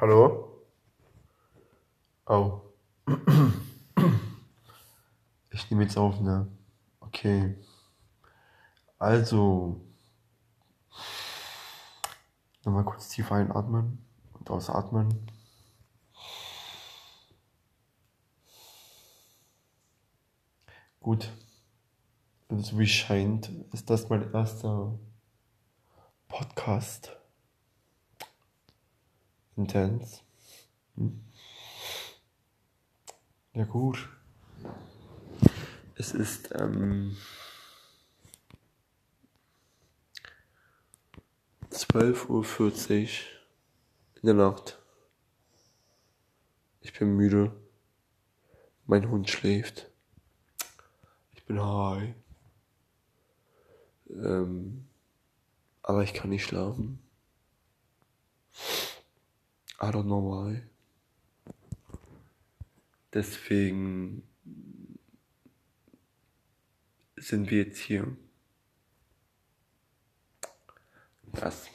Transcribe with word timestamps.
Hallo? 0.00 0.62
Oh. 2.26 2.60
Ich 5.50 5.68
nehme 5.68 5.82
jetzt 5.82 5.98
auf, 5.98 6.20
ne? 6.20 6.46
Okay. 7.00 7.56
Also. 8.96 9.80
Nochmal 12.64 12.84
kurz 12.84 13.08
tief 13.08 13.32
einatmen 13.32 14.06
und 14.34 14.48
ausatmen. 14.50 15.32
Gut. 21.00 21.28
So 22.50 22.78
wie 22.78 22.86
scheint, 22.86 23.48
ist 23.72 23.90
das 23.90 24.08
mein 24.08 24.32
erster 24.32 24.96
Podcast. 26.28 27.18
Intens. 29.58 30.22
Hm. 30.94 31.20
Ja 33.54 33.64
gut. 33.64 34.08
Es 35.96 36.12
ist 36.12 36.54
ähm, 36.54 37.16
12.40 41.72 42.28
Uhr 42.28 43.12
in 44.22 44.26
der 44.26 44.34
Nacht. 44.34 44.78
Ich 46.80 46.96
bin 46.96 47.16
müde. 47.16 47.52
Mein 48.86 49.10
Hund 49.10 49.28
schläft. 49.28 49.90
Ich 51.34 51.44
bin 51.46 51.60
high. 51.60 52.14
Ähm, 54.08 54.86
aber 55.82 56.04
ich 56.04 56.14
kann 56.14 56.30
nicht 56.30 56.44
schlafen. 56.44 57.02
I 59.80 59.90
don't 59.90 60.06
know 60.06 60.18
why. 60.18 60.62
Deswegen 63.12 64.22
sind 67.16 67.50
wir 67.50 67.64
jetzt 67.64 67.78
hier. 67.78 68.16
Das. 71.32 71.68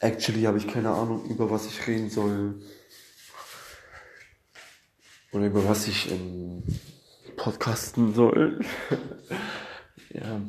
Actually 0.00 0.42
habe 0.42 0.58
ich 0.58 0.68
keine 0.68 0.90
Ahnung, 0.90 1.24
über 1.24 1.50
was 1.50 1.66
ich 1.66 1.84
reden 1.86 2.10
soll. 2.10 2.62
Oder 5.32 5.46
über 5.46 5.68
was 5.68 5.88
ich 5.88 6.10
ähm, 6.12 6.62
podcasten 7.46 8.12
soll. 8.12 8.58
ja. 10.10 10.40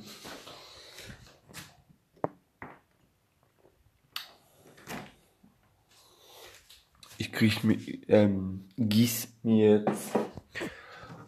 Ich 7.20 7.32
krieg 7.32 7.64
mir, 7.64 7.78
ähm, 8.08 8.68
gieß 8.78 9.28
mir 9.44 9.78
jetzt 9.78 10.10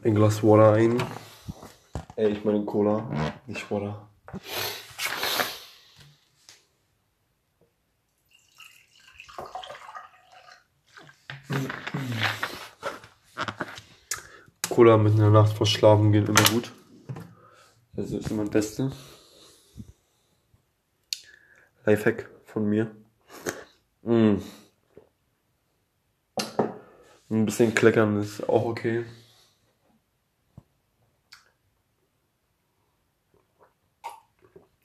ein 0.04 0.16
Glas 0.16 0.42
Water 0.42 0.74
ein. 0.74 0.98
Ey, 2.16 2.32
ich 2.32 2.44
meine 2.44 2.66
Cola, 2.66 3.08
nicht 3.46 3.70
Water. 3.70 4.10
Cola 14.80 14.96
mit 14.96 15.16
einer 15.16 15.30
Nacht 15.30 15.58
vor 15.58 15.66
Schlafen 15.68 16.14
gehen 16.14 16.26
immer 16.26 16.50
gut. 16.54 16.72
Das 17.98 18.12
ist 18.12 18.32
immer 18.32 18.44
das 18.44 18.52
Beste. 18.52 18.92
Lifehack 21.84 22.30
von 22.46 22.64
mir. 22.64 22.90
Mm. 24.04 24.36
Ein 27.30 27.46
bisschen 27.46 27.76
kleckern 27.76 28.22
ist 28.22 28.48
auch 28.48 28.64
okay. 28.64 29.04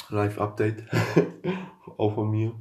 Live-Update. 0.09 0.87
auch 1.99 2.17
von 2.17 2.33
mir. 2.33 2.53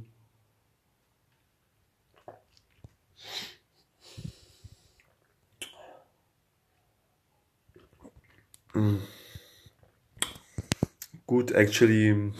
Gut, 11.26 11.52
actually, 11.52 12.32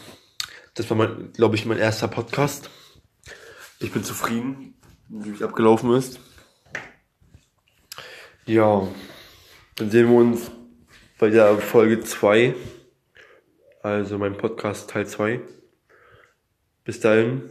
das 0.73 0.89
war 0.89 1.15
glaube 1.33 1.55
ich, 1.55 1.65
mein 1.65 1.77
erster 1.77 2.09
Podcast. 2.09 2.69
Ich 3.79 3.91
bin 3.91 4.03
zufrieden, 4.03 4.75
wie 5.07 5.31
es 5.31 5.41
abgelaufen 5.41 5.93
ist. 5.93 6.19
Ja, 8.45 8.85
dann 9.77 9.91
sehen 9.91 10.09
wir 10.09 10.17
uns 10.17 10.51
bei 11.17 11.29
der 11.29 11.57
Folge 11.57 12.01
2, 12.01 12.53
also 13.81 14.17
mein 14.17 14.37
Podcast 14.37 14.89
Teil 14.89 15.07
2. 15.07 15.39
Bis 16.83 16.99
dahin. 16.99 17.49